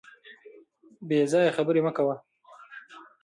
[1.07, 2.15] بې ځایه خبري مه کوه.